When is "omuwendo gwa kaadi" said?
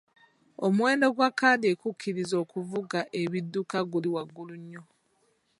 0.65-1.65